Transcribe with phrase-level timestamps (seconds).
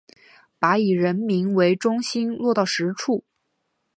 [0.57, 3.23] 把以人民为中心落到实处